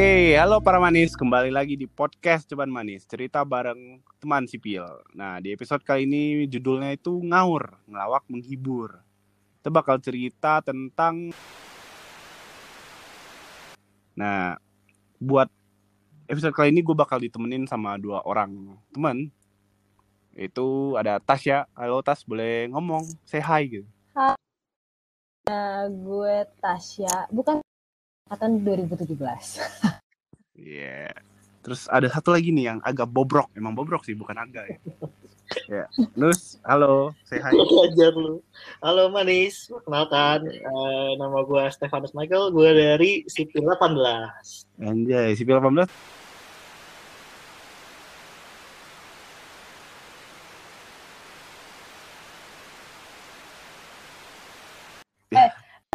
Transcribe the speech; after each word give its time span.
Oke, 0.00 0.32
halo 0.32 0.64
para 0.64 0.80
manis, 0.80 1.12
kembali 1.12 1.52
lagi 1.52 1.76
di 1.76 1.84
podcast 1.84 2.48
Ceban 2.48 2.72
Manis, 2.72 3.04
cerita 3.04 3.44
bareng 3.44 4.00
teman 4.16 4.48
sipil. 4.48 4.80
Nah, 5.12 5.36
di 5.44 5.52
episode 5.52 5.84
kali 5.84 6.08
ini 6.08 6.48
judulnya 6.48 6.96
itu 6.96 7.20
ngawur, 7.20 7.76
ngelawak 7.84 8.24
menghibur. 8.32 8.96
Kita 9.60 9.68
bakal 9.68 10.00
cerita 10.00 10.64
tentang 10.64 11.36
Nah, 14.16 14.56
buat 15.20 15.52
episode 16.32 16.56
kali 16.56 16.72
ini 16.72 16.80
gue 16.80 16.96
bakal 16.96 17.20
ditemenin 17.20 17.68
sama 17.68 18.00
dua 18.00 18.24
orang 18.24 18.80
teman. 18.96 19.28
Itu 20.32 20.96
ada 20.96 21.20
Tasya. 21.20 21.68
Halo 21.76 22.00
Tas, 22.00 22.24
boleh 22.24 22.72
ngomong, 22.72 23.04
say 23.28 23.44
hi 23.44 23.68
gitu. 23.68 23.88
Nah, 25.44 25.92
gue 25.92 26.48
Tasya, 26.56 27.28
bukan 27.28 27.60
angkatan 28.30 28.62
2017. 28.62 29.18
Iya. 30.54 31.10
Terus 31.66 31.90
ada 31.90 32.06
satu 32.06 32.30
lagi 32.30 32.54
nih 32.54 32.70
yang 32.70 32.78
agak 32.86 33.10
bobrok, 33.10 33.50
emang 33.58 33.74
bobrok 33.74 34.06
sih, 34.06 34.14
bukan 34.14 34.38
agak 34.38 34.70
ya. 34.70 34.78
ya. 35.82 35.84
Nus, 36.14 36.62
halo, 36.62 37.10
say 37.26 37.42
hi. 37.42 37.50
Ajar 37.90 38.14
lu. 38.14 38.38
Halo 38.78 39.10
Manis, 39.10 39.66
perkenalkan 39.66 40.46
eh, 40.46 41.10
nama 41.18 41.42
gue 41.42 41.64
Stefanus 41.74 42.14
Michael, 42.14 42.54
gue 42.54 42.70
dari 42.70 43.26
Sipil 43.26 43.66
18. 43.66 43.98
Anjay, 44.78 45.34
sipil 45.34 45.58
18 45.58 45.90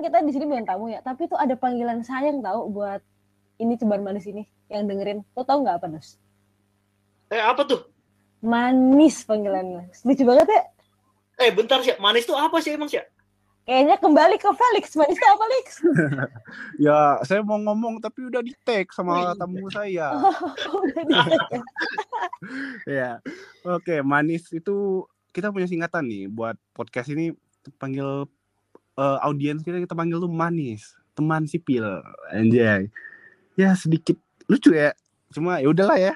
Kita 0.05 0.21
di 0.21 0.29
sini 0.29 0.45
bukan 0.45 0.69
tamu 0.69 0.85
ya, 0.85 1.01
tapi 1.01 1.25
tuh 1.25 1.33
ada 1.33 1.57
panggilan 1.57 2.05
sayang 2.05 2.45
tahu 2.45 2.69
buat 2.69 3.01
ini 3.57 3.73
ceban 3.73 4.05
manis 4.05 4.29
ini 4.29 4.45
yang 4.69 4.85
dengerin. 4.85 5.25
Lo 5.33 5.41
tau 5.41 5.65
nggak 5.65 5.81
apa 5.81 5.89
Nus? 5.89 6.21
Eh 7.33 7.41
apa 7.41 7.65
tuh? 7.65 7.89
Manis 8.45 9.25
panggilannya. 9.25 9.89
Lucu 10.05 10.21
banget 10.21 10.45
ya. 10.45 10.61
Eh 11.41 11.49
bentar 11.49 11.81
sih, 11.81 11.97
Manis 11.97 12.29
tuh 12.29 12.37
apa 12.37 12.61
sih 12.61 12.77
emang 12.77 12.85
sih? 12.85 13.01
Kayaknya 13.65 13.97
kembali 13.97 14.37
ke 14.37 14.45
Felix. 14.53 14.93
Manis 14.93 15.17
itu 15.17 15.25
apa, 15.25 15.41
Felix? 15.41 15.65
Ya, 16.85 17.17
saya 17.25 17.41
mau 17.41 17.57
ngomong 17.57 17.97
tapi 17.97 18.29
udah 18.29 18.45
di 18.45 18.53
tag 18.61 18.93
sama 18.93 19.33
Wih. 19.33 19.41
tamu 19.41 19.65
saya. 19.73 20.21
Udah 20.69 21.01
di- 21.01 21.17
ya. 23.01 23.17
Oke, 23.65 24.05
manis 24.05 24.53
itu 24.53 25.01
kita 25.33 25.49
punya 25.49 25.65
singkatan 25.65 26.05
nih 26.05 26.29
buat 26.29 26.53
podcast 26.77 27.09
ini 27.09 27.33
panggil 27.81 28.29
eh, 28.95 29.17
audiens 29.23 29.61
kita 29.61 29.83
kita 29.83 29.95
panggil 29.95 30.19
tuh 30.19 30.31
manis, 30.31 30.95
teman 31.15 31.47
sipil. 31.47 31.83
Anjay. 32.31 32.91
Ya 33.55 33.71
sedikit 33.75 34.19
lucu 34.51 34.75
ya. 34.75 34.91
Cuma 35.31 35.59
ya 35.59 35.67
udahlah 35.71 35.99
ya. 35.99 36.13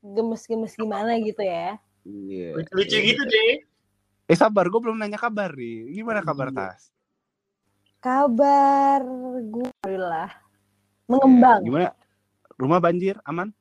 Gemes-gemes 0.00 0.74
gimana 0.78 1.18
gitu 1.20 1.42
ya. 1.42 1.76
Iya. 2.06 2.56
Lucu 2.72 2.96
gitu 2.98 3.22
deh. 3.26 3.66
Eh 4.30 4.38
sabar, 4.38 4.70
gue 4.70 4.80
belum 4.80 4.94
nanya 4.94 5.18
kabar 5.18 5.50
nih. 5.54 5.90
Gimana 5.90 6.22
kabar 6.22 6.54
Iya. 6.54 6.56
Tas? 6.56 6.82
Kabar 8.00 9.04
gue 9.44 9.68
alhamdulillah 9.84 10.30
mengembang. 11.10 11.60
Gimana? 11.66 11.90
Rumah 12.56 12.78
banjir 12.80 13.18
aman? 13.26 13.52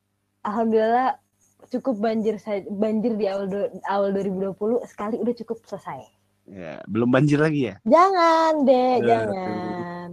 Alhamdulillah 0.45 1.19
cukup 1.67 1.99
banjir 1.99 2.39
saja 2.39 2.63
banjir 2.71 3.13
di 3.19 3.27
awal 3.27 3.51
awal 3.91 4.09
2020 4.15 4.85
sekali 4.87 5.19
udah 5.19 5.33
cukup 5.43 5.59
selesai. 5.67 6.18
Ya, 6.49 6.81
belum 6.89 7.09
banjir 7.13 7.37
lagi 7.37 7.69
ya? 7.69 7.75
Jangan 7.85 8.53
deh, 8.65 8.93
Aduh. 8.97 9.05
jangan. 9.05 10.09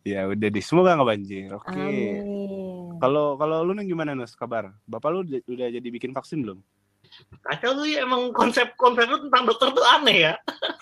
Ya 0.00 0.20
udah 0.24 0.48
deh, 0.48 0.64
semoga 0.64 0.96
nggak 0.96 1.08
banjir. 1.12 1.52
Oke. 1.52 1.92
Kalau 2.98 3.36
kalau 3.36 3.60
lu 3.62 3.76
nih 3.76 3.92
gimana 3.92 4.16
Nus 4.16 4.32
kabar? 4.32 4.72
Bapak 4.88 5.08
lu 5.12 5.18
udah, 5.28 5.40
udah 5.44 5.68
jadi 5.68 5.88
bikin 5.92 6.16
vaksin 6.16 6.40
belum? 6.40 6.58
Kacau 7.44 7.76
lu 7.76 7.84
ya 7.84 8.08
emang 8.08 8.32
konsep 8.32 8.72
konsep 8.80 9.04
lu 9.04 9.28
tentang 9.28 9.44
dokter 9.44 9.68
tuh 9.76 9.84
aneh 9.84 10.32
ya. 10.32 10.34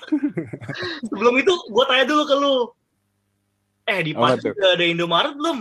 Sebelum 1.11 1.35
itu 1.39 1.51
gue 1.51 1.85
tanya 1.91 2.05
dulu 2.07 2.23
ke 2.23 2.35
lu. 2.39 2.55
Eh 3.87 4.01
di 4.03 4.13
pas 4.15 4.39
tuh? 4.39 4.55
udah 4.55 4.71
ada 4.75 4.85
Indomaret 4.87 5.35
belum? 5.35 5.59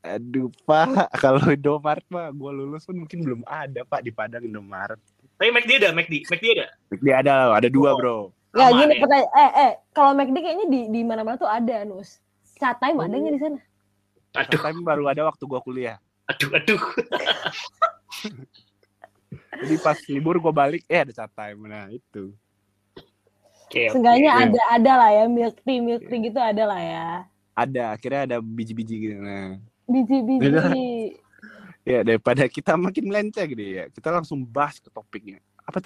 Aduh 0.00 0.48
Pak, 0.64 1.10
kalau 1.24 1.42
Indomaret 1.50 2.06
Pak, 2.06 2.28
gua 2.32 2.50
lulus 2.54 2.86
pun 2.86 3.04
mungkin 3.04 3.20
belum 3.20 3.42
ada 3.44 3.84
Pak 3.84 4.00
di 4.00 4.10
Padang 4.14 4.46
Indomaret. 4.46 4.98
Tapi 5.36 5.50
McD 5.50 5.70
ada, 5.82 5.90
McD, 5.92 6.24
McD 6.30 6.46
ada. 6.56 6.66
Dia 7.00 7.14
ada, 7.20 7.34
ada 7.52 7.68
dua 7.68 7.92
Oh. 7.92 7.98
bro. 7.98 8.18
Ya 8.50 8.66
Aman 8.66 8.78
gini 8.82 8.92
ya? 8.92 9.00
pertanyaan, 9.00 9.30
eh 9.32 9.50
eh 9.54 9.72
kalau 9.94 10.10
McD 10.12 10.36
kayaknya 10.36 10.66
di 10.66 10.80
di 10.90 11.00
mana-mana 11.06 11.38
tuh 11.38 11.46
ada 11.46 11.86
Nus. 11.86 12.18
Chat 12.58 12.76
time 12.76 12.98
ada 12.98 13.14
nggak 13.14 13.34
di 13.34 13.40
sana? 13.40 13.58
Aduh, 14.36 14.58
Tapi 14.58 14.80
baru 14.82 15.04
ada 15.06 15.22
waktu 15.24 15.42
gua 15.44 15.62
kuliah. 15.62 15.98
aduh, 16.26 16.50
aduh. 16.54 16.78
Jadi 19.60 19.76
pas 19.78 19.98
libur 20.06 20.38
gua 20.38 20.50
balik, 20.50 20.82
eh 20.86 21.00
ada 21.02 21.12
chat 21.12 21.30
time. 21.30 21.58
Nah 21.64 21.86
itu. 21.90 22.34
Oke, 23.66 23.86
oke. 23.86 23.94
Seenggaknya 23.94 24.30
Iya. 24.32 24.42
ada 24.46 24.60
ada 24.74 24.92
lah 24.98 25.10
ya 25.12 25.24
milk 25.26 25.56
tea 25.62 25.78
milk 25.78 26.02
tea 26.06 26.18
gitu 26.20 26.38
ada 26.42 26.62
lah 26.66 26.80
ya. 26.82 27.06
Ada, 27.54 27.82
akhirnya 27.94 28.20
ada 28.26 28.36
biji-biji 28.40 28.94
gitu. 28.98 29.16
Nah, 29.20 29.58
Biji-biji. 29.86 31.18
Ya 31.82 32.02
daripada 32.02 32.46
kita 32.46 32.74
makin 32.74 33.06
melenceng 33.06 33.46
gitu 33.46 33.62
ya, 33.62 33.84
kita 33.90 34.10
langsung 34.10 34.42
bahas 34.42 34.78
ke 34.78 34.88
topiknya. 34.88 35.38
Apa 35.62 35.82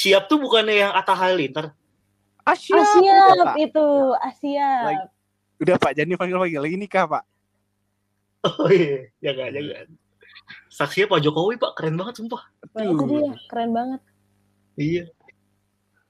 Siap 0.00 0.22
tuh 0.26 0.40
bukannya 0.40 0.80
yang 0.80 0.92
Atta 0.96 1.12
Halilintar. 1.12 1.76
Asia? 2.40 2.80
Asia 2.80 3.16
Udah, 3.36 3.52
Pak. 3.52 3.56
itu 3.60 3.86
Asia. 4.16 4.68
Lagi- 4.88 5.10
Udah 5.60 5.76
Pak, 5.76 5.92
jangan 5.92 6.10
dipanggil-panggil 6.16 6.60
lagi 6.64 6.76
nikah 6.80 7.04
Pak. 7.04 7.24
Oh 8.40 8.72
iya, 8.72 9.12
jangan, 9.20 9.52
jangan. 9.52 9.86
Saksinya 10.72 11.12
Pak 11.12 11.20
Jokowi, 11.20 11.60
Pak. 11.60 11.76
Keren 11.76 12.00
banget, 12.00 12.16
sumpah. 12.16 12.48
Itu 12.64 13.04
dia 13.04 13.36
keren 13.44 13.70
banget. 13.70 14.00
Iya. 14.74 15.04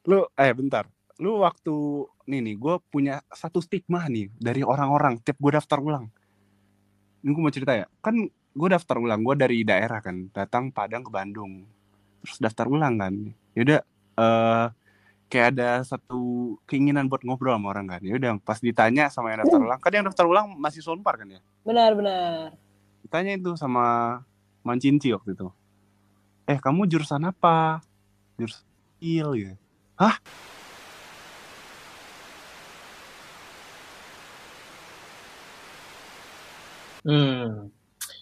lu 0.01 0.25
eh 0.33 0.55
bentar 0.55 0.89
lu 1.19 1.45
waktu 1.45 1.75
nih 2.25 2.41
nih 2.41 2.57
gue 2.57 2.75
punya 2.89 3.21
satu 3.28 3.61
stigma 3.61 4.09
nih 4.09 4.33
dari 4.33 4.65
orang-orang 4.65 5.21
tiap 5.21 5.37
gue 5.37 5.53
daftar 5.53 5.77
ulang 5.77 6.09
ini 7.21 7.28
gue 7.28 7.43
mau 7.45 7.53
cerita 7.53 7.77
ya 7.77 7.84
kan 8.01 8.17
gue 8.31 8.69
daftar 8.72 8.97
ulang 8.97 9.21
gue 9.21 9.37
dari 9.37 9.61
daerah 9.61 10.01
kan 10.01 10.33
datang 10.33 10.72
Padang 10.72 11.05
ke 11.05 11.12
Bandung 11.12 11.69
terus 12.25 12.41
daftar 12.41 12.65
ulang 12.72 12.97
kan 12.97 13.15
yaudah 13.57 13.81
eh 14.21 14.67
kayak 15.31 15.55
ada 15.55 15.87
satu 15.87 16.55
keinginan 16.67 17.07
buat 17.07 17.23
ngobrol 17.23 17.55
sama 17.55 17.71
orang 17.71 17.87
kan. 17.87 18.03
Yaudah 18.03 18.43
pas 18.43 18.59
ditanya 18.59 19.07
sama 19.09 19.31
yang 19.31 19.47
daftar 19.47 19.63
ulang 19.63 19.81
kan 19.81 19.93
yang 19.95 20.07
daftar 20.11 20.27
ulang 20.27 20.47
masih 20.59 20.83
sonpar 20.83 21.15
kan 21.23 21.31
ya? 21.31 21.41
Benar 21.63 21.95
benar. 21.95 22.55
ditanya 23.01 23.33
itu 23.35 23.57
sama 23.57 24.21
Mancinci 24.63 25.11
waktu 25.15 25.33
itu. 25.35 25.49
Eh 26.45 26.59
kamu 26.59 26.85
jurusan 26.91 27.25
apa? 27.27 27.81
Jurusan 28.37 28.67
il 29.01 29.31
ya. 29.35 29.55
Hmm. 37.01 37.73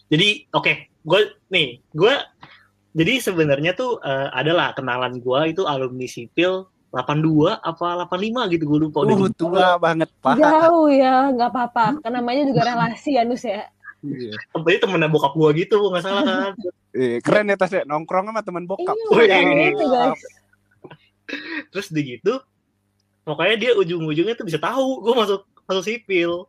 Jadi 0.09 0.47
oke, 0.55 0.73
gue 1.03 1.21
nih, 1.51 1.83
gue 1.93 2.15
jadi 2.99 3.13
sebenarnya 3.23 3.73
tuh 3.79 4.03
eh, 4.03 4.29
adalah 4.35 4.75
kenalan 4.75 5.23
gue 5.23 5.41
itu 5.55 5.63
alumni 5.65 6.11
sipil 6.11 6.67
82 6.91 7.63
apa 7.63 8.09
85 8.11 8.53
gitu 8.59 8.65
gue 8.65 8.79
lupa 8.89 9.05
udah 9.07 9.17
uh 9.17 9.31
tua 9.37 9.67
banget 9.79 10.09
pak 10.25 10.41
Jauh 10.41 10.89
ya, 10.89 11.29
nggak 11.37 11.51
apa-apa. 11.53 12.01
Kan 12.01 12.13
namanya 12.17 12.49
juga 12.49 12.65
relasi 12.65 13.21
ya 13.21 13.29
Nus 13.29 13.45
ya. 13.45 13.69
Iya. 14.01 14.33
Jadi 14.57 14.79
temennya 14.81 15.13
bokap 15.13 15.37
gue 15.37 15.69
gitu 15.69 15.79
nggak 15.93 16.03
salah 16.03 16.25
kan 16.25 16.53
Eh, 16.97 17.21
keren 17.21 17.53
ya 17.53 17.61
tasnya 17.61 17.85
nongkrong 17.85 18.33
sama 18.33 18.41
teman 18.41 18.65
bokap. 18.65 18.97
Iya, 18.97 19.13
Wih. 19.15 19.29
makanya 19.29 19.67
itu, 19.69 19.85
guys. 19.87 20.23
terus 21.69 21.89
di 21.93 22.17
gitu 22.17 22.41
pokoknya 23.29 23.57
dia 23.61 23.71
ujung-ujungnya 23.77 24.33
tuh 24.33 24.49
bisa 24.49 24.57
tahu 24.57 25.05
gue 25.05 25.15
masuk 25.15 25.41
masuk 25.69 25.85
sipil 25.85 26.49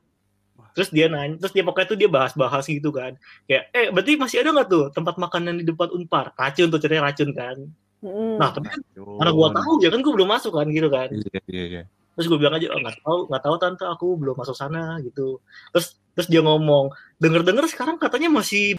terus 0.80 0.96
dia 0.96 1.12
nanya 1.12 1.36
terus 1.36 1.52
dia 1.52 1.68
pokoknya 1.68 1.88
tuh 1.92 1.98
dia 2.00 2.08
bahas-bahas 2.08 2.64
gitu 2.64 2.96
kan 2.96 3.20
kayak 3.44 3.68
eh 3.76 3.92
berarti 3.92 4.16
masih 4.16 4.40
ada 4.40 4.56
nggak 4.56 4.68
tuh 4.72 4.86
tempat 4.96 5.20
makanan 5.20 5.60
di 5.60 5.68
depan 5.68 5.92
unpar 5.92 6.32
racun 6.40 6.72
tuh 6.72 6.80
ceritanya 6.80 7.12
racun 7.12 7.36
kan 7.36 7.60
Mm-mm. 8.00 8.40
Nah, 8.40 8.56
tapi 8.56 8.72
kan 8.72 8.80
mana 8.96 9.36
gua 9.36 9.52
tahu 9.52 9.84
ya 9.84 9.92
kan 9.92 10.00
gua 10.00 10.16
belum 10.16 10.30
masuk 10.32 10.56
kan 10.56 10.72
gitu 10.72 10.88
kan. 10.88 11.12
Iya, 11.12 11.40
iya, 11.52 11.64
iya. 11.68 11.84
Terus 12.16 12.32
gue 12.32 12.40
bilang 12.40 12.56
aja, 12.56 12.68
oh, 12.72 12.80
nggak 12.84 12.96
tahu, 13.00 13.20
nggak 13.32 13.44
tahu 13.44 13.56
tante, 13.60 13.84
aku 13.88 14.08
belum 14.20 14.36
masuk 14.36 14.56
sana 14.56 15.00
gitu. 15.04 15.40
Terus 15.72 16.00
terus 16.16 16.28
dia 16.28 16.44
ngomong, 16.44 16.92
denger-denger 17.16 17.68
sekarang 17.72 17.96
katanya 17.96 18.28
masih 18.28 18.76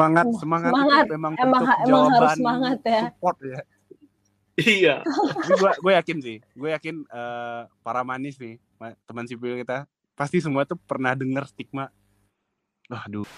Semangat, 0.00 0.24
Uh, 0.24 0.38
semangat, 0.38 0.70
semangat. 0.70 1.02
itu 1.02 1.12
memang 1.12 1.32
Emang- 1.34 1.52
bentuk 1.60 1.68
emang 1.68 1.76
harus 1.76 1.88
jawaban 2.10 2.34
semangat 2.34 2.78
ya. 2.82 3.00
Support 3.06 3.36
ya. 3.42 3.60
iya. 4.58 4.94
Gue 5.50 5.70
gue 5.78 5.92
yakin 5.94 6.18
sih, 6.18 6.36
gue 6.50 6.70
yakin 6.70 6.96
eh, 7.02 7.60
para 7.80 8.00
manis 8.00 8.36
nih, 8.36 8.56
ma- 8.74 8.96
teman 9.04 9.24
sipil 9.24 9.56
kita 9.56 9.84
pasti 10.12 10.36
semua 10.38 10.64
tuh 10.64 10.76
pernah 10.78 11.12
dengar 11.12 11.44
stigma. 11.44 11.88
Aduh, 12.88 13.28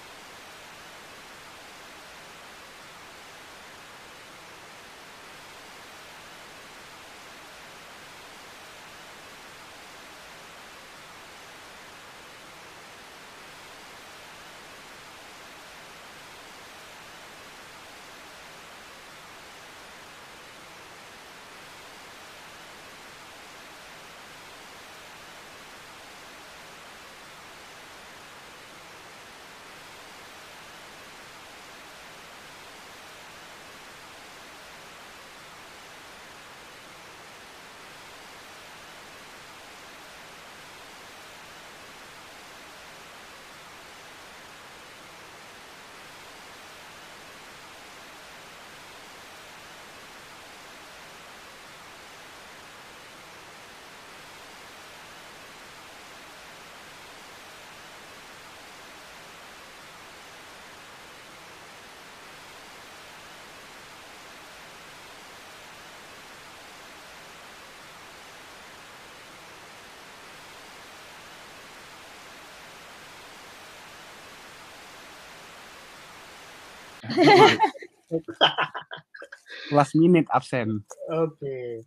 last 79.77 79.99
minute 79.99 80.31
absen. 80.31 80.87
Oke. 81.11 81.83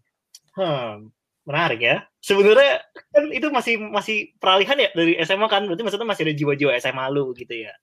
Hmm, 0.56 1.12
menarik 1.44 1.80
ya. 1.84 2.08
Sebenarnya 2.24 2.82
kan 3.14 3.32
itu 3.32 3.48
masih 3.52 3.78
masih 3.80 4.34
peralihan 4.40 4.80
ya 4.80 4.90
dari 4.96 5.20
SMA 5.24 5.48
kan, 5.48 5.68
berarti 5.68 5.84
maksudnya 5.84 6.08
masih 6.08 6.24
ada 6.28 6.36
jiwa-jiwa 6.36 6.72
SMA 6.82 7.06
lu 7.12 7.36
gitu 7.38 7.54
ya. 7.54 7.74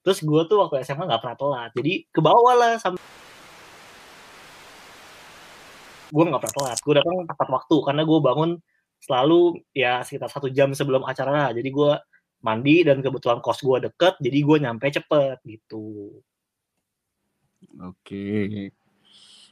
Terus 0.00 0.24
gue 0.24 0.42
tuh 0.48 0.58
waktu 0.64 0.80
SMA 0.84 1.06
nggak 1.06 1.22
pernah 1.22 1.36
telat, 1.36 1.70
jadi 1.76 1.92
ke 2.08 2.20
bawah 2.24 2.56
lah 2.56 2.80
sampai 2.80 3.00
gue 6.10 6.24
nggak 6.26 6.42
pernah 6.42 6.56
telat. 6.56 6.78
Gue 6.82 6.94
datang 6.98 7.16
tepat 7.24 7.48
waktu 7.48 7.76
karena 7.86 8.02
gue 8.02 8.18
bangun 8.18 8.50
selalu 9.00 9.40
ya 9.72 10.04
sekitar 10.04 10.28
satu 10.28 10.50
jam 10.52 10.74
sebelum 10.74 11.06
acara. 11.06 11.54
Jadi 11.54 11.68
gue 11.70 11.92
mandi 12.40 12.82
dan 12.82 13.04
kebetulan 13.04 13.38
kos 13.44 13.60
gue 13.60 13.78
deket, 13.86 14.16
jadi 14.18 14.38
gue 14.40 14.56
nyampe 14.60 14.86
cepet 14.88 15.38
gitu. 15.44 16.18
Oke. 17.80 18.70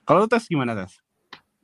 Kalau 0.04 0.24
lu 0.24 0.28
tes 0.28 0.44
gimana 0.48 0.72
tes? 0.72 1.00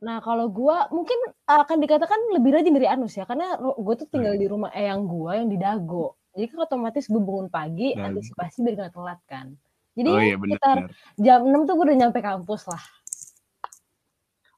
Nah, 0.05 0.21
kalau 0.21 0.53
gua 0.53 0.85
mungkin 0.93 1.17
akan 1.49 1.81
dikatakan 1.81 2.37
lebih 2.37 2.61
rajin 2.61 2.77
dari 2.77 2.85
Anus 2.85 3.17
ya, 3.17 3.25
karena 3.25 3.57
gue 3.57 3.95
tuh 3.97 4.09
tinggal 4.13 4.37
di 4.37 4.45
rumah 4.45 4.69
eyang 4.77 5.09
gua 5.09 5.41
yang 5.41 5.49
di 5.49 5.57
Dago. 5.57 6.21
Jadi 6.35 6.51
kan 6.51 6.67
otomatis 6.67 7.07
gue 7.07 7.23
bangun 7.23 7.49
pagi, 7.49 7.95
Dan- 7.95 8.13
antisipasi 8.13 8.61
biar 8.67 8.75
nggak 8.75 8.93
telat 8.93 9.21
kan. 9.25 9.47
Jadi 9.95 10.11
oh 10.11 10.19
ya 10.19 10.27
iya 10.27 10.37
sekitar 10.37 10.77
benar. 10.83 10.91
jam 11.23 11.41
6 11.47 11.69
tuh 11.71 11.75
gue 11.79 11.85
udah 11.87 11.99
nyampe 12.03 12.19
kampus 12.19 12.63
lah. 12.67 12.83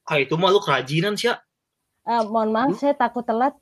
Ah 0.09 0.17
itu 0.17 0.33
mah 0.41 0.49
lu 0.49 0.65
kerajinan 0.65 1.15
sih 1.21 1.29
ya. 1.29 1.37
Eh, 2.07 2.23
mohon 2.25 2.55
maaf, 2.55 2.79
saya 2.81 2.97
takut 2.97 3.27
telat. 3.27 3.53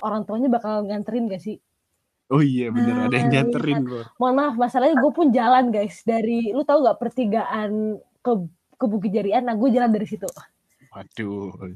Orang 0.00 0.24
tuanya 0.24 0.48
bakal 0.48 0.88
nganterin 0.88 1.28
gak 1.28 1.44
sih? 1.44 1.60
Oh 2.30 2.38
iya 2.38 2.70
benar 2.70 3.10
ada 3.10 3.16
yang 3.18 3.26
Nah, 3.26 3.34
nyanterin 3.42 3.78
bro. 3.82 4.02
Mohon 4.22 4.34
maaf, 4.38 4.54
masalahnya 4.54 4.96
gue 5.02 5.12
pun 5.12 5.34
jalan 5.34 5.74
guys. 5.74 6.06
Dari, 6.06 6.54
lu 6.54 6.62
tahu 6.62 6.86
gak 6.86 6.98
pertigaan 7.02 7.98
ke 8.22 8.32
ke 8.80 8.84
Bukit 8.86 9.12
Jarian, 9.12 9.44
nah 9.44 9.58
gue 9.58 9.68
jalan 9.68 9.90
dari 9.90 10.06
situ. 10.06 10.30
Waduh. 10.94 11.74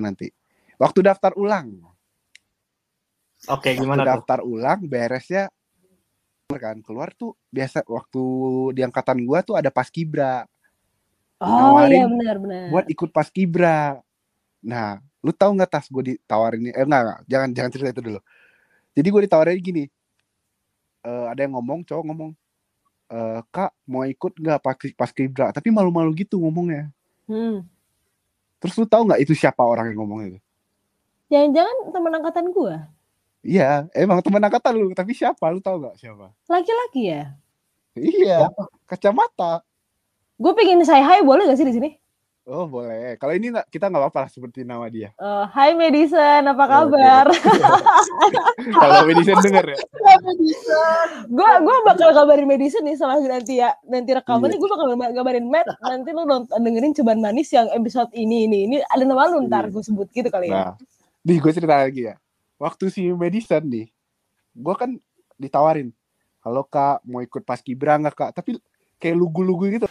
Nanti. 0.00 0.30
Waktu 0.78 1.02
daftar 1.02 1.34
ulang. 1.34 1.82
Oke, 3.50 3.74
Waktu 3.74 3.82
gimana 3.82 4.02
tuh? 4.02 4.08
daftar 4.22 4.38
ulang 4.46 4.80
beresnya 4.86 5.50
kan 6.48 6.80
keluar 6.80 7.12
tuh 7.12 7.36
biasa 7.52 7.84
waktu 7.84 8.22
di 8.72 8.80
angkatan 8.80 9.20
gua 9.22 9.44
tuh 9.44 9.54
ada 9.60 9.68
paskibra 9.68 10.48
Oh 11.38 11.78
iya 11.86 12.02
benar-benar. 12.10 12.66
buat 12.74 12.86
ikut 12.90 13.10
paskibra. 13.14 14.02
Nah, 14.58 14.98
lu 15.22 15.30
tahu 15.30 15.54
nggak 15.54 15.70
tas 15.70 15.86
gue 15.86 16.14
ditawarin 16.14 16.74
eh 16.74 16.82
enggak, 16.82 17.02
enggak, 17.06 17.20
jangan 17.30 17.48
jangan 17.54 17.70
cerita 17.70 17.90
itu 17.94 18.02
dulu. 18.02 18.20
Jadi 18.98 19.08
gue 19.14 19.22
ditawarin 19.22 19.58
gini. 19.62 19.84
eh 21.06 21.26
ada 21.30 21.46
yang 21.46 21.54
ngomong, 21.54 21.86
cowok 21.86 22.04
ngomong, 22.10 22.30
eh 23.14 23.40
kak 23.54 23.70
mau 23.86 24.02
ikut 24.02 24.34
nggak 24.34 24.58
pas 24.58 24.74
paskibra? 24.98 25.54
Tapi 25.54 25.70
malu-malu 25.70 26.10
gitu 26.26 26.42
ngomongnya. 26.42 26.90
Hmm. 27.30 27.62
Terus 28.58 28.74
lu 28.78 28.86
tahu 28.86 29.02
nggak 29.06 29.22
itu 29.22 29.32
siapa 29.34 29.62
orang 29.62 29.94
yang 29.94 30.02
ngomong 30.02 30.20
itu? 30.34 30.38
Jangan-jangan 31.28 31.76
teman 31.92 32.12
angkatan 32.18 32.46
gua 32.50 32.88
Iya, 33.38 33.86
emang 33.94 34.18
teman 34.18 34.42
angkatan 34.42 34.74
lu, 34.74 34.90
tapi 34.92 35.14
siapa? 35.14 35.46
Lu 35.54 35.62
tahu 35.62 35.78
nggak 35.78 35.96
siapa? 35.96 36.34
laki-laki 36.50 37.14
ya. 37.14 37.22
Iya, 37.94 38.50
kacamata. 38.86 39.62
Gue 40.38 40.52
pengen 40.54 40.82
say 40.86 41.02
hi 41.02 41.22
boleh 41.22 41.50
gak 41.50 41.58
sih 41.58 41.66
di 41.66 41.74
sini? 41.74 41.90
Oh 42.48 42.64
boleh. 42.64 43.20
Kalau 43.20 43.36
ini 43.36 43.52
kita 43.68 43.92
nggak 43.92 44.08
apa-apa 44.08 44.32
seperti 44.32 44.64
nama 44.64 44.88
dia. 44.88 45.12
Eh, 45.12 45.44
Hai 45.52 45.76
Madison, 45.76 46.48
apa 46.48 46.64
kabar? 46.64 47.28
Kalau 48.80 49.04
Madison 49.04 49.36
denger 49.44 49.76
ya. 49.76 49.76
gue 51.38 51.50
gue 51.60 51.76
bakal 51.84 52.08
kabarin 52.16 52.48
Madison 52.48 52.80
nih 52.88 52.96
setelah 52.96 53.20
nanti 53.20 53.60
ya 53.60 53.76
nanti 53.84 54.16
rekamannya 54.16 54.56
Iya. 54.56 54.62
gue 54.64 54.68
bakal 54.72 54.86
kabarin 55.12 55.46
Matt 55.52 55.68
nanti 55.84 56.08
lu 56.16 56.24
nonton 56.24 56.56
dengerin 56.56 56.96
cobaan 56.96 57.20
manis 57.20 57.52
yang 57.52 57.68
episode 57.68 58.08
ini 58.16 58.48
ini 58.48 58.64
ini 58.64 58.76
ada 58.80 59.04
nama 59.04 59.28
lu 59.28 59.44
ntar 59.44 59.68
Iya. 59.68 59.72
gue 59.76 59.82
sebut 59.84 60.08
gitu 60.08 60.28
kali 60.32 60.48
ya. 60.48 60.72
Nah, 60.72 60.74
nih 61.28 61.36
gue 61.36 61.52
cerita 61.52 61.84
lagi 61.84 62.08
ya. 62.08 62.16
Waktu 62.56 62.88
si 62.88 63.12
Madison 63.12 63.60
nih, 63.60 63.92
gue 64.56 64.74
kan 64.74 64.96
ditawarin, 65.36 65.92
halo 66.40 66.64
kak, 66.64 67.04
mau 67.04 67.20
ikut 67.20 67.44
paskibra 67.44 68.00
nggak 68.00 68.16
kak? 68.16 68.30
Tapi 68.32 68.56
kayak 68.96 69.14
lugu-lugu 69.14 69.68
gitu. 69.68 69.86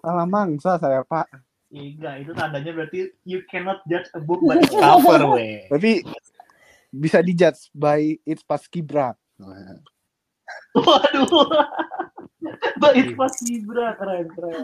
Salah 0.00 0.26
mangsa 0.28 0.78
saya 0.78 1.02
pak. 1.04 1.26
Enggak, 1.74 2.14
itu 2.22 2.32
tandanya 2.38 2.70
berarti 2.70 2.98
you 3.26 3.42
cannot 3.50 3.82
judge 3.90 4.06
a 4.14 4.20
book 4.22 4.38
by 4.46 4.62
its 4.62 4.70
cover, 4.70 5.20
weh. 5.34 5.66
Tapi 5.66 6.06
bisa 6.94 7.18
dijudge 7.18 7.66
by 7.74 8.14
its 8.22 8.46
paskibra. 8.46 9.18
Nah, 9.42 9.82
Waduh. 10.78 11.26
By 12.80 12.92
its 12.92 13.16
paskibra, 13.16 13.96
keren, 13.96 14.28
keren. 14.36 14.62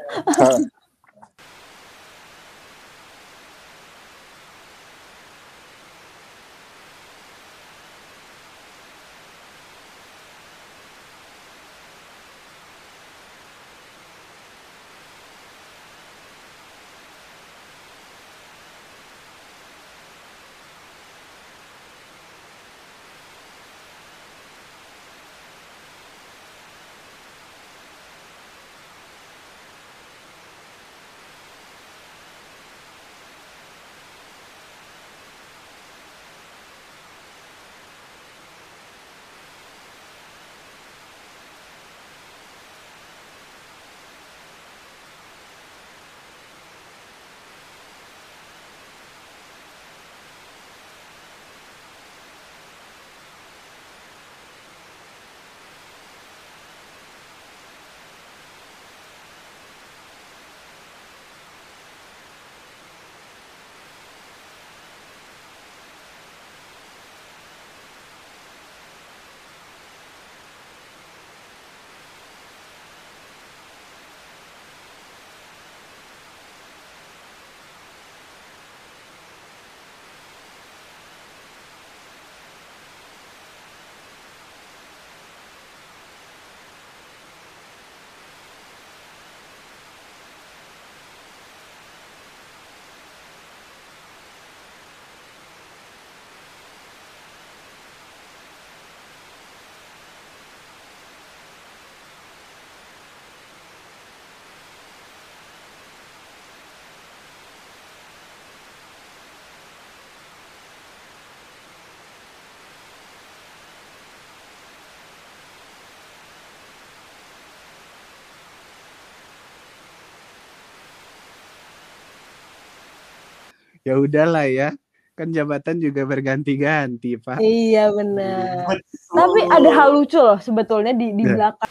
Ya 123.86 123.94
udahlah 123.96 124.46
ya. 124.50 124.70
Kan 125.18 125.36
jabatan 125.36 125.76
juga 125.84 126.08
berganti-ganti, 126.08 127.20
Pak. 127.20 127.44
Iya 127.44 127.92
benar. 127.92 128.64
Tapi 129.12 129.40
ada 129.52 129.68
hal 129.68 129.92
lucu 129.92 130.16
loh 130.16 130.40
sebetulnya 130.40 130.96
di 130.96 131.12
di 131.12 131.24
Ya. 131.28 131.36
belakang. 131.36 131.70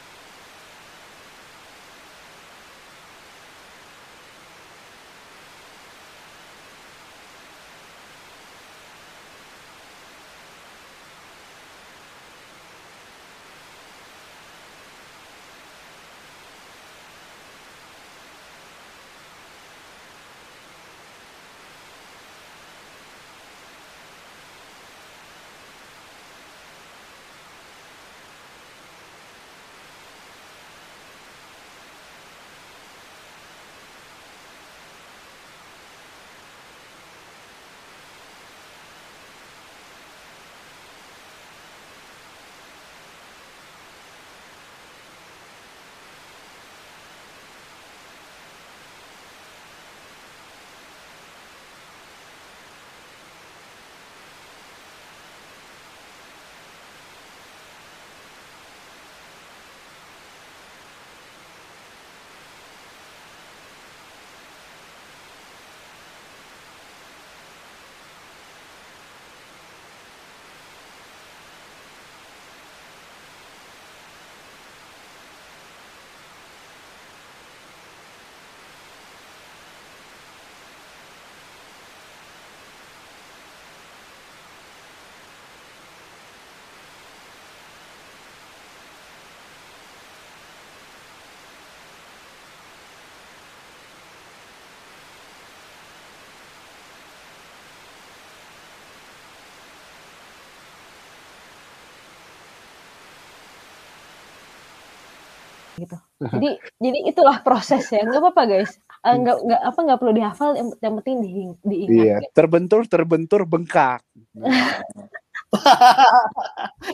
Gitu. 105.85 105.97
Jadi 106.19 106.49
jadi 106.79 106.99
itulah 107.07 107.37
prosesnya. 107.43 108.03
Nggak 108.03 108.21
apa-apa 108.21 108.43
guys. 108.47 108.71
Eh, 109.05 109.15
nggak 109.15 109.37
nggak 109.47 109.61
apa 109.63 109.79
nggak 109.79 109.99
perlu 109.99 110.13
dihafal. 110.15 110.49
Yang, 110.59 110.69
yang 110.83 110.93
penting 110.99 111.15
di, 111.23 111.29
diingat. 111.63 111.95
Iya, 111.95 112.17
guys. 112.19 112.31
terbentur 112.35 112.81
terbentur 112.85 113.41
bengkak. 113.47 114.01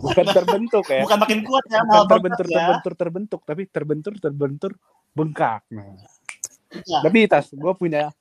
Bukan 0.05 0.25
terbentuk 0.31 0.85
ya. 0.87 1.03
Bukan 1.03 1.19
makin 1.19 1.39
kuat 1.43 1.65
ya, 1.67 1.81
Bukan 1.83 1.91
malah 1.91 2.07
terbentur 2.07 2.45
ya. 2.47 2.55
terbentur 2.55 2.93
terbentuk, 2.95 3.41
tapi 3.43 3.61
terbentur 3.67 4.13
terbentur 4.15 4.71
bengkak. 5.11 5.61
Nah. 5.73 5.97
Iya. 6.75 6.99
Tapi 7.03 7.19
tas, 7.27 7.47
gue 7.51 7.73
punya 7.75 8.11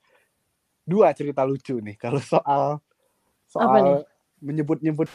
dua 0.85 1.11
cerita 1.17 1.41
lucu 1.43 1.81
nih 1.81 1.97
kalau 1.97 2.21
soal 2.21 2.79
Apa 3.55 3.77
nih? 3.81 3.95
soal 4.03 4.05
menyebut-nyebut 4.43 5.09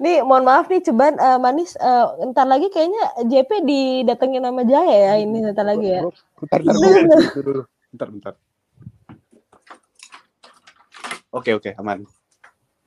Nih, 0.00 0.24
mohon 0.24 0.48
maaf 0.48 0.64
nih, 0.72 0.80
Ceban, 0.80 1.12
eh, 1.20 1.36
Manis, 1.36 1.76
eh, 1.76 2.06
ntar 2.32 2.48
lagi 2.48 2.72
kayaknya 2.72 3.20
JP 3.20 3.50
didatengin 3.68 4.40
sama 4.48 4.64
Jaya 4.64 4.96
ya, 5.12 5.14
ini 5.20 5.44
ntar 5.44 5.68
lagi 5.68 5.92
ya. 5.92 6.08
Bentar, 6.40 6.60
bentar. 6.64 7.20
Bentar, 7.92 8.08
bentar. 8.08 8.34
Oke, 11.30 11.52
oke, 11.52 11.76
aman. 11.76 12.08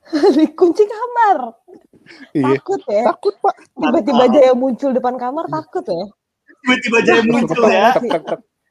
Dikunci 0.36 0.84
kamar. 0.90 1.54
Iya. 2.34 2.58
Takut 2.58 2.82
ya. 2.90 3.02
Takut, 3.06 3.34
Pak. 3.38 3.56
Tiba-tiba 3.78 4.24
Jaya 4.34 4.52
muncul 4.58 4.90
depan 4.90 5.14
kamar, 5.14 5.46
takut 5.46 5.86
ya. 5.86 6.10
Tiba-tiba 6.66 6.96
aja 6.98 7.12
muncul 7.22 7.62
ya. 7.70 7.94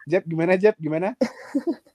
Jeb, 0.03 0.23
gimana, 0.27 0.59
Jeb? 0.59 0.75
Gimana? 0.83 1.15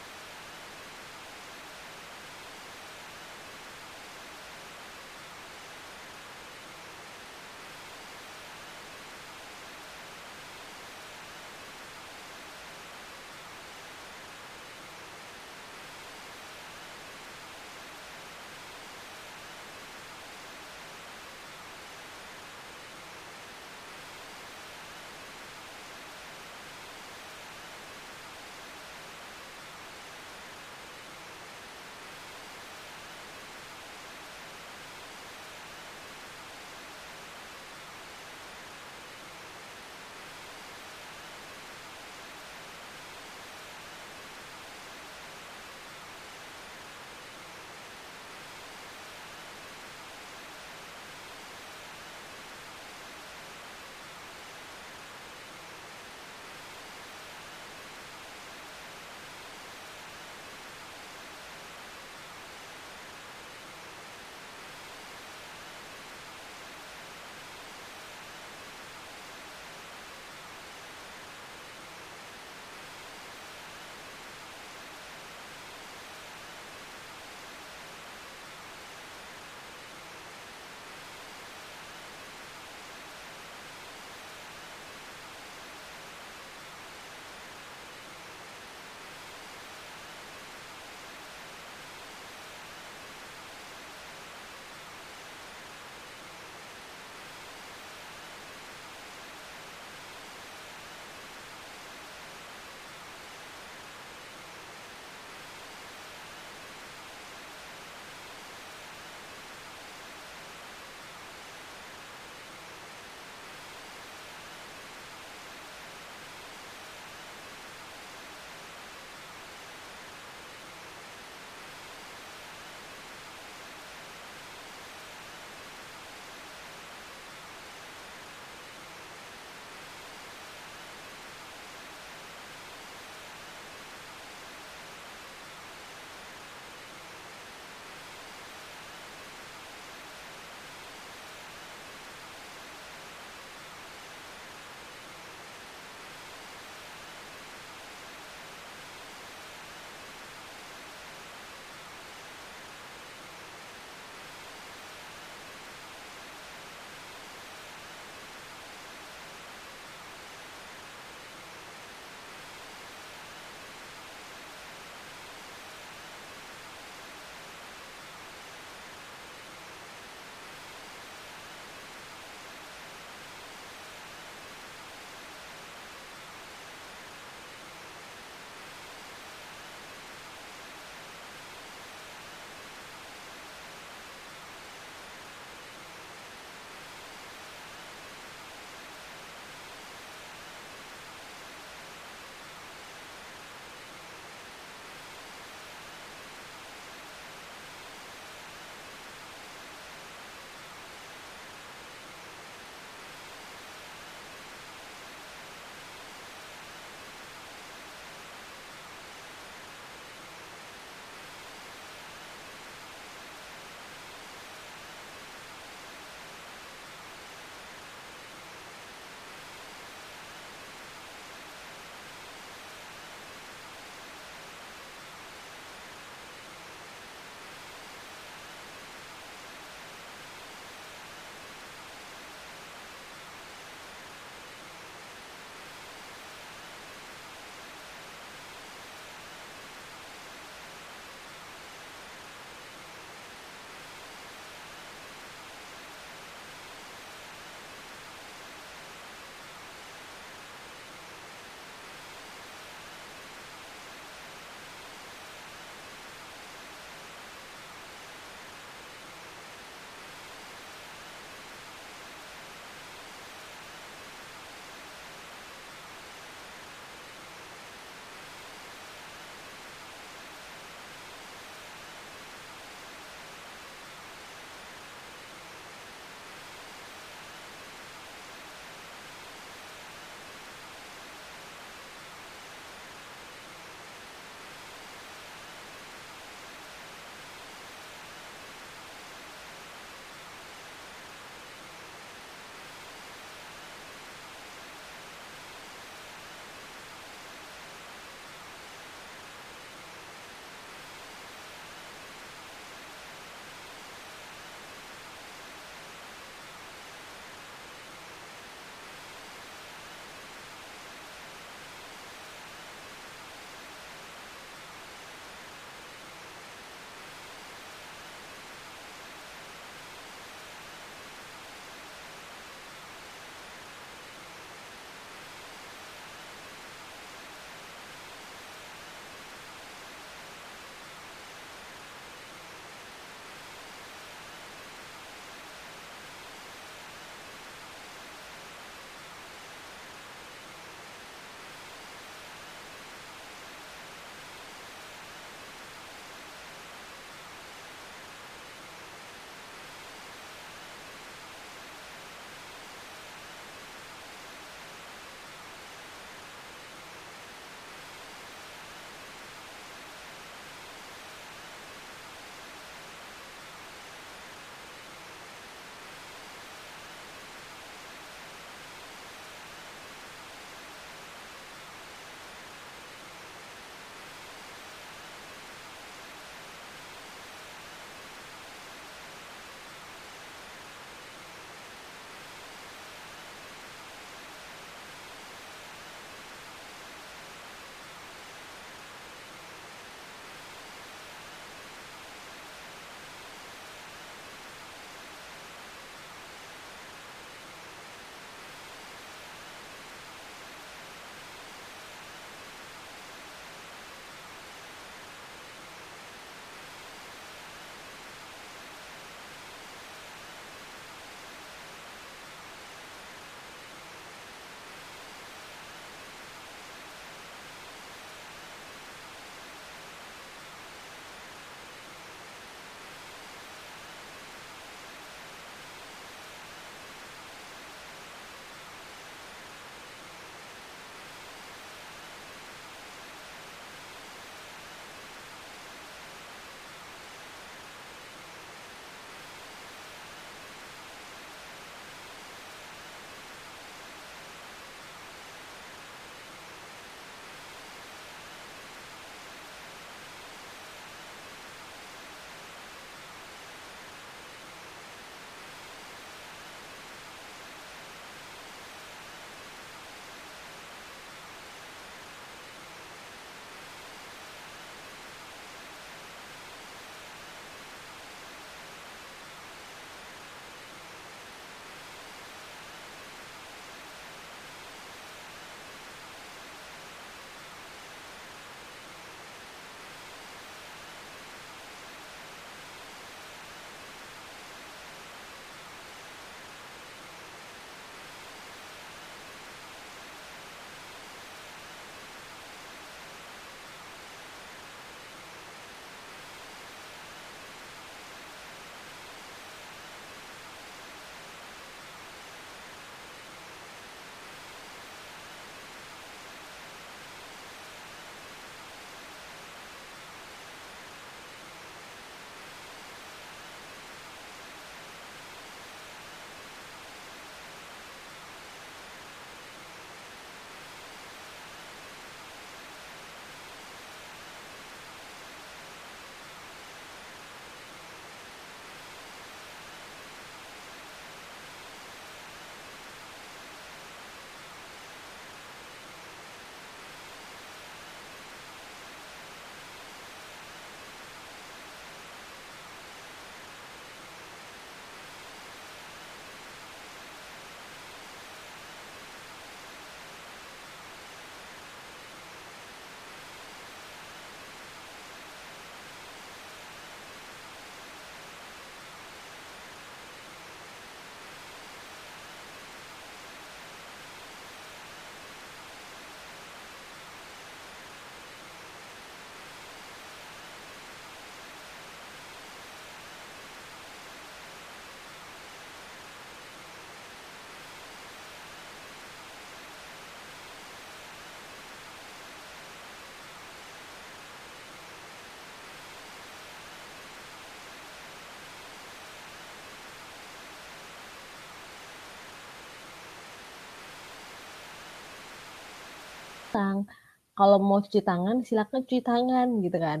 Tang, 596.52 596.84
kalau 597.32 597.56
mau 597.58 597.80
cuci 597.80 598.04
tangan 598.04 598.44
silakan 598.44 598.84
cuci 598.84 599.00
tangan 599.00 599.48
gitu 599.58 599.78
kan. 599.80 600.00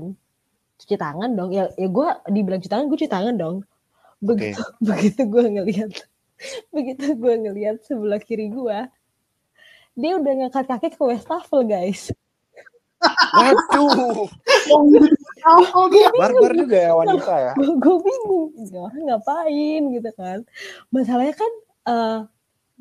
Cuci 0.78 0.96
tangan 1.00 1.32
dong. 1.32 1.50
Ya 1.50 1.72
ya 1.74 1.88
gue 1.88 2.08
dibilang 2.28 2.60
cuci 2.60 2.70
tangan, 2.70 2.86
gue 2.86 2.98
cuci 3.00 3.10
tangan 3.10 3.34
dong. 3.34 3.56
Begitu 4.20 4.60
begitu 4.88 5.20
gue 5.26 5.44
ngelihat 5.48 5.90
begitu 6.74 7.14
gue 7.14 7.34
ngelihat 7.38 7.86
sebelah 7.86 8.18
kiri 8.18 8.50
gue 8.50 8.78
dia 9.94 10.12
udah 10.16 10.32
ngangkat 10.42 10.64
kaki 10.66 10.88
ke 10.90 11.02
wastafel 11.04 11.62
guys. 11.64 12.10
Waduh, 13.34 14.26
Oh, 15.42 15.90
dia. 15.90 16.06
barbar 16.14 16.54
juga 16.54 16.78
ya 16.78 16.92
wanita 16.94 17.34
ya. 17.34 17.52
gue 17.58 17.74
gue 17.74 17.96
bingung 17.98 18.54
ini 18.62 18.78
orang 18.78 19.02
ngapain 19.10 19.82
gitu 19.90 20.10
kan 20.14 20.38
masalahnya 20.94 21.34
kan 21.34 21.52
eh, 21.90 22.18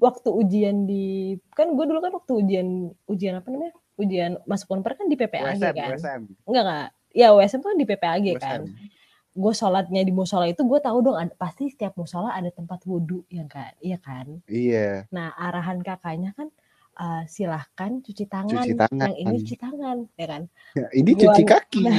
waktu 0.02 0.30
ujian 0.34 0.90
di 0.90 1.38
kan 1.54 1.70
gue 1.78 1.86
dulu 1.86 2.02
kan 2.02 2.12
waktu 2.18 2.32
ujian 2.42 2.68
ujian 3.06 3.38
apa 3.38 3.48
namanya? 3.54 3.78
Ujian 4.02 4.42
masuk 4.50 4.74
unpar 4.74 4.98
kan 4.98 5.06
di 5.06 5.14
PPAG 5.14 5.62
USM, 5.62 5.74
kan? 5.78 5.90
USM, 5.94 6.22
enggak 6.50 6.64
enggak. 6.66 6.88
Ya 7.14 7.28
USM 7.38 7.60
tuh 7.62 7.70
kan 7.70 7.78
di 7.78 7.86
PPAG 7.88 8.26
kan. 8.42 8.62
USM. 8.66 8.90
gue 9.32 9.54
sholatnya 9.56 10.04
di 10.04 10.12
musola 10.12 10.44
itu 10.44 10.60
gue 10.60 10.80
tahu 10.84 11.08
dong 11.08 11.16
ada, 11.16 11.32
pasti 11.40 11.72
setiap 11.72 11.96
musola 11.96 12.36
ada 12.36 12.52
tempat 12.52 12.84
wudhu 12.84 13.24
ya 13.32 13.48
kan? 13.48 13.72
Iya 13.80 13.98
kan? 14.02 14.28
Iya. 14.44 15.08
nah 15.08 15.32
arahan 15.32 15.80
kakaknya 15.80 16.36
kan 16.36 16.52
eh, 17.00 17.24
silahkan 17.32 18.04
cuci 18.04 18.28
tangan. 18.28 18.60
Cuci 18.60 18.76
tangan. 18.76 19.00
yang 19.08 19.16
ini 19.16 19.36
cuci 19.40 19.56
tangan 19.56 19.98
ya 20.20 20.26
kan? 20.28 20.42
Ya, 20.76 20.88
ini 20.92 21.12
Gua- 21.16 21.32
cuci 21.32 21.44
kaki. 21.48 21.84
Nah, 21.88 21.96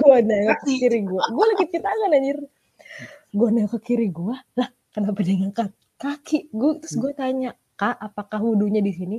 gue 0.00 0.16
nengok 0.24 0.58
ke 0.64 0.72
kiri 0.80 1.00
gue 1.04 1.20
gue 1.20 1.44
lagi 1.44 1.64
cuci 1.68 1.80
tangan 1.84 2.08
anjir. 2.08 2.38
Gue 3.36 3.48
nengok 3.52 3.72
ke 3.76 3.78
kiri 3.92 4.08
gue 4.08 4.36
lah 4.56 4.68
kenapa 4.96 5.18
dia 5.20 5.36
ngangkat 5.36 5.70
kaki. 6.02 6.50
Gue 6.50 6.82
terus 6.82 6.98
gue 6.98 7.14
tanya 7.14 7.54
kak 7.74 7.94
apakah 7.96 8.42
wudhunya 8.42 8.82
di 8.82 8.90
sini? 8.90 9.18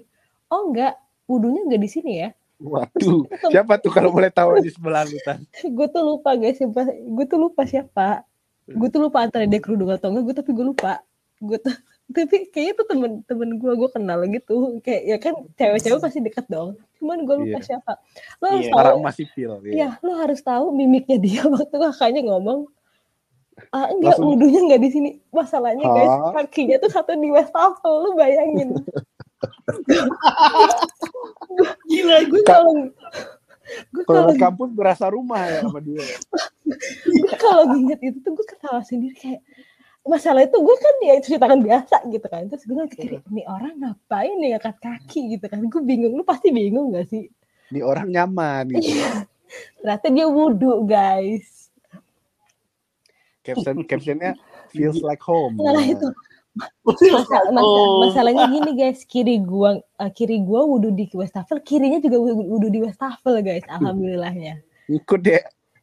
Oh 0.51 0.67
enggak. 0.67 0.99
Wudhunya 1.25 1.63
enggak 1.63 1.81
di 1.81 1.89
sini 1.89 2.11
ya. 2.19 2.29
Waduh, 2.59 3.27
siapa 3.51 3.75
tuh 3.75 3.91
kalau 3.91 4.11
boleh 4.11 4.31
tahu 4.31 4.59
di 4.63 4.71
sebelah 4.71 5.03
lu 5.03 5.15
gue 5.75 5.87
tuh 5.89 6.03
lupa 6.03 6.31
guys 6.35 6.55
siapa 6.55 6.87
gue 6.91 7.25
tuh 7.25 7.39
lupa 7.39 7.63
siapa. 7.63 8.23
Gue 8.67 8.87
tuh 8.87 9.03
lupa 9.03 9.23
antara 9.23 9.43
dia 9.43 9.59
kerudung 9.59 9.91
atau 9.91 10.11
enggak 10.11 10.23
gue 10.27 10.35
tapi 10.43 10.51
gue 10.51 10.65
lupa. 10.67 10.99
Gue 11.39 11.59
tuh 11.59 11.71
tapi 12.15 12.51
kayaknya 12.51 12.73
tuh 12.77 12.87
temen 12.91 13.11
temen 13.23 13.49
gue 13.55 13.71
gue 13.73 13.89
kenal 13.91 14.19
gitu. 14.27 14.79
Kayak 14.83 15.01
ya 15.07 15.17
kan 15.19 15.33
cewek-cewek 15.55 15.99
pasti 16.03 16.19
deket 16.19 16.45
dong. 16.47 16.75
Cuman 16.99 17.23
gue 17.23 17.35
lupa 17.47 17.59
Iya. 17.59 17.67
siapa. 17.79 17.99
Lo 18.39 18.45
harus 18.51 18.67
Iya. 18.67 18.75
tahu 18.75 18.97
masih 18.99 19.25
pil. 19.31 19.51
Iya. 19.65 19.71
ya 19.75 19.89
lo 20.03 20.11
harus 20.19 20.39
tahu 20.39 20.65
mimiknya 20.71 21.17
dia 21.19 21.43
waktu 21.51 21.75
kakaknya 21.75 22.21
ngomong 22.27 22.67
ah 23.69 23.85
enggak 23.87 24.15
Langsung- 24.15 24.27
wudhunya 24.31 24.59
enggak 24.61 24.81
di 24.81 24.89
sini 24.89 25.09
masalahnya 25.29 25.85
guys 25.85 26.09
Hah? 26.09 26.31
kakinya 26.35 26.77
tuh 26.77 26.89
satu 26.89 27.13
di 27.13 27.29
wastafel 27.29 27.93
lu 28.01 28.11
bayangin 28.13 28.73
Gila, 31.85 32.15
gue 32.25 32.41
kalau 32.43 32.73
gue 33.93 34.03
Kalau 34.03 34.25
kalau 34.25 34.31
di 34.31 34.37
kampus 34.37 34.69
berasa 34.71 35.05
rumah 35.07 35.39
ya 35.41 35.61
sama 35.61 35.79
dia. 35.79 36.03
gue 37.05 37.35
kalau 37.37 37.63
inget 37.73 37.99
itu 38.01 38.17
tuh 38.19 38.33
gue 38.33 38.45
ketawa 38.45 38.81
sendiri 38.81 39.13
kayak 39.13 39.41
masalah 40.03 40.43
itu 40.43 40.57
gue 40.57 40.75
kan 40.77 40.95
ya 41.01 41.15
cuci 41.17 41.37
tangan 41.37 41.61
biasa 41.61 41.95
gitu 42.05 42.25
kan 42.25 42.43
terus 42.45 42.63
gue 42.63 42.75
pikir 42.89 43.23
ini 43.23 43.43
orang 43.45 43.77
ngapain 43.77 44.35
nih 44.35 44.57
angkat 44.57 44.75
kaki 44.77 45.37
gitu 45.37 45.45
kan 45.45 45.61
gue 45.61 45.81
bingung 45.81 46.11
lu 46.11 46.23
pasti 46.23 46.49
bingung 46.49 46.91
gak 46.91 47.07
sih 47.07 47.31
Ini 47.71 47.79
orang 47.81 48.07
nyaman 48.07 48.67
gitu. 48.69 48.99
Iya. 48.99 49.25
ternyata 49.77 50.07
dia 50.09 50.25
wudhu 50.27 50.83
guys 50.83 51.47
Caption 53.43 53.75
captionnya 53.89 54.31
feels 54.71 55.03
like 55.03 55.21
home. 55.21 55.55
nah 55.55 55.77
itu 55.79 56.07
Masa- 56.53 57.49
masa- 57.49 57.65
Oh. 57.65 58.05
masalahnya 58.05 58.45
gini 58.45 58.71
guys 58.73 59.01
kiri 59.03 59.41
gua 59.41 59.73
eh, 59.97 60.11
kiri 60.13 60.37
gua 60.39 60.61
wudhu 60.63 60.93
di 60.93 61.09
wastafel 61.11 61.57
kirinya 61.59 61.97
juga 61.97 62.21
wudhu 62.21 62.45
wudhu 62.45 62.69
di 62.69 62.79
wastafel 62.79 63.41
guys 63.41 63.65
alhamdulillahnya 63.65 64.61
Ikut 64.85 65.19
deh. 65.19 65.41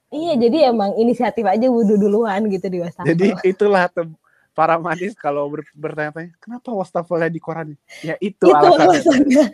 iya 0.08 0.38
jadi 0.38 0.70
emang 0.70 0.94
inisiatif 0.94 1.42
aja 1.42 1.66
wudhu 1.66 1.98
duluan 1.98 2.46
gitu 2.46 2.70
di 2.70 2.78
wastafel 2.78 3.10
Jadi 3.10 3.34
itulah 3.42 3.90
tem- 3.90 4.14
para 4.50 4.78
manis 4.78 5.10
kalau 5.14 5.50
ber- 5.50 5.66
bertanya-tanya 5.74 6.38
kenapa 6.38 6.70
wastafelnya 6.70 7.26
di 7.28 7.38
koran? 7.38 7.74
Ya 8.02 8.14
itu, 8.18 8.38
itu 8.38 8.46
alasannya. 8.46 8.86
alasannya 8.94 9.44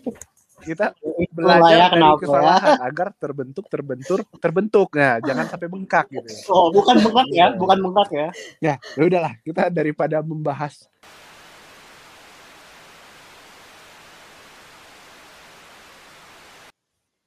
Kita 0.57 0.97
belajar 1.37 1.69
ya 1.69 1.87
dari 1.93 2.01
kenapa 2.01 2.17
ya. 2.17 2.23
kesalahan 2.25 2.77
agar 2.81 3.09
terbentuk 3.21 3.65
terbentur 3.69 4.19
terbentuk. 4.41 4.89
Nah, 4.97 5.21
jangan 5.21 5.47
sampai 5.53 5.69
bengkak 5.69 6.07
gitu. 6.09 6.29
ya. 6.33 6.41
Oh, 6.49 6.73
bukan 6.73 6.97
bengkak 7.05 7.29
ya, 7.29 7.47
bukan 7.61 7.77
bengkak 7.85 8.09
ya. 8.09 8.29
Ya, 8.65 8.75
ya 8.97 9.03
udahlah, 9.05 9.37
kita 9.45 9.69
daripada 9.69 10.25
membahas 10.25 10.89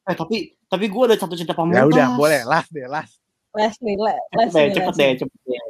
Eh 0.10 0.18
tapi 0.18 0.58
tapi 0.66 0.90
gue 0.90 1.04
ada 1.06 1.14
satu 1.14 1.38
cerita 1.38 1.54
ya 1.54 1.58
pamungkas. 1.62 1.86
udah 1.86 2.08
boleh 2.18 2.42
last 2.50 2.70
deh, 2.74 2.90
last. 2.90 3.14
les 3.50 3.74
nih 3.82 3.98
les 3.98 4.50
Cepet 4.50 4.54
nih, 4.54 4.74
cepet 4.74 4.94
deh, 4.94 5.10
nih. 5.10 5.18
cepet 5.22 5.40
deh. 5.46 5.62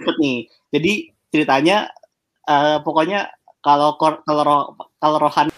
Cepet 0.00 0.16
nih. 0.20 0.38
Jadi 0.72 0.92
ceritanya 1.28 1.76
eh, 2.48 2.76
pokoknya 2.80 3.28
kalau 3.60 3.96
kalau 4.00 4.76
kalau 4.96 5.16
rohani 5.20 5.52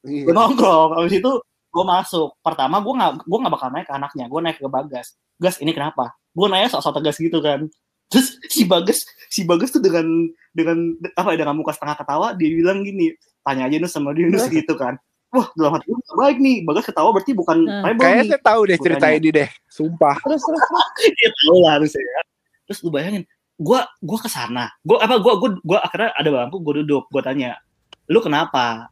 Iya. 0.00 0.24
gue 0.28 0.34
nongkrong 0.34 0.96
abis 0.96 1.20
itu 1.20 1.32
gue 1.70 1.84
masuk. 1.86 2.34
Pertama 2.40 2.80
gue 2.80 2.94
nggak 2.96 3.12
gue 3.24 3.38
nggak 3.38 3.54
bakal 3.54 3.68
naik 3.70 3.86
ke 3.86 3.94
anaknya 3.94 4.24
gue 4.26 4.40
naik 4.40 4.58
ke 4.58 4.68
bagas. 4.70 5.16
Gas 5.36 5.60
ini 5.60 5.72
kenapa? 5.76 6.16
Gue 6.32 6.46
nanya 6.48 6.72
sok 6.72 6.82
sok 6.84 6.94
tegas 7.00 7.16
gitu 7.20 7.38
kan. 7.40 7.68
Terus 8.10 8.40
si 8.50 8.66
bagas 8.66 9.06
si 9.30 9.46
bagas 9.46 9.70
tuh 9.70 9.82
dengan 9.82 10.04
dengan 10.50 10.98
apa 11.14 11.36
ya 11.36 11.46
dengan 11.46 11.54
muka 11.54 11.76
setengah 11.76 11.96
ketawa 12.00 12.34
dia 12.34 12.48
bilang 12.50 12.82
gini 12.82 13.14
tanya 13.46 13.70
aja 13.70 13.76
nus 13.78 13.92
sama 13.92 14.10
dia 14.16 14.26
nus 14.26 14.48
gitu 14.50 14.74
kan. 14.74 14.98
Wah 15.30 15.46
dalam 15.54 15.78
hati 15.78 15.86
gue 15.86 16.16
baik 16.18 16.38
nih. 16.42 16.56
Bagas 16.66 16.84
ketawa 16.90 17.14
berarti 17.14 17.32
bukan 17.36 17.62
rebel 17.86 18.02
Kayaknya 18.02 18.24
nih 18.24 18.30
saya 18.34 18.42
tahu 18.42 18.60
deh 18.66 18.78
cerita 18.82 19.06
tanya. 19.06 19.16
ini 19.20 19.28
deh, 19.30 19.48
sumpah. 19.70 20.16
terus 20.26 20.42
terus 20.42 20.62
terus. 20.64 21.12
dia 21.18 21.30
tahu 21.30 21.56
lah 21.62 21.72
harusnya 21.78 22.02
ya. 22.02 22.20
terus 22.66 22.78
lu 22.86 22.90
bayangin 22.90 23.22
gue 23.60 23.80
gue 24.00 24.18
ke 24.24 24.28
sana 24.32 24.72
gue 24.80 24.96
apa 24.96 25.20
gue 25.20 25.32
gue 25.36 25.50
gue 25.60 25.78
akhirnya 25.78 26.10
ada 26.16 26.28
bangku 26.32 26.64
gue 26.64 26.74
duduk 26.80 27.04
gue 27.12 27.20
tanya 27.20 27.60
lu 28.08 28.24
kenapa 28.24 28.88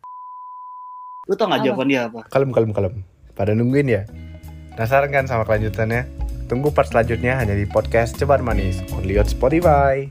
Lu 1.29 1.37
tau 1.37 1.45
gak 1.53 1.61
Apa? 1.61 1.67
jawaban 1.69 1.93
dia 1.93 2.09
apa? 2.09 2.21
Kalem, 2.33 2.51
kalem, 2.57 2.73
kalem. 2.73 2.95
Pada 3.37 3.53
nungguin 3.53 3.93
ya? 3.93 4.03
Penasaran 4.73 5.13
kan 5.13 5.29
sama 5.29 5.45
kelanjutannya? 5.45 6.09
Tunggu 6.49 6.73
part 6.73 6.89
selanjutnya 6.89 7.37
hanya 7.37 7.53
di 7.53 7.69
podcast 7.69 8.17
Ceban 8.17 8.41
Manis, 8.41 8.81
only 8.97 9.21
on 9.21 9.29
Spotify. 9.29 10.09